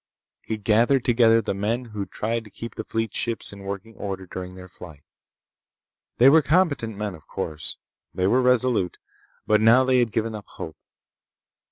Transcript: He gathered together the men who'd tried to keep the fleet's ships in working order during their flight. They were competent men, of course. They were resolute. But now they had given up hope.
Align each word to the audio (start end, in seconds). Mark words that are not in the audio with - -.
He 0.41 0.57
gathered 0.57 1.05
together 1.05 1.43
the 1.43 1.53
men 1.53 1.85
who'd 1.85 2.09
tried 2.09 2.43
to 2.45 2.49
keep 2.49 2.73
the 2.73 2.83
fleet's 2.83 3.15
ships 3.15 3.53
in 3.53 3.59
working 3.59 3.93
order 3.95 4.25
during 4.25 4.55
their 4.55 4.67
flight. 4.67 5.03
They 6.17 6.27
were 6.27 6.41
competent 6.41 6.97
men, 6.97 7.13
of 7.13 7.27
course. 7.27 7.77
They 8.11 8.25
were 8.25 8.41
resolute. 8.41 8.97
But 9.45 9.61
now 9.61 9.83
they 9.83 9.99
had 9.99 10.11
given 10.11 10.33
up 10.33 10.45
hope. 10.47 10.77